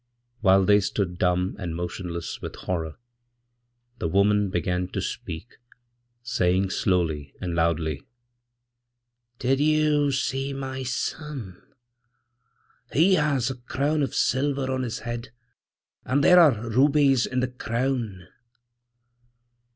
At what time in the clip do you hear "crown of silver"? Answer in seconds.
13.57-14.71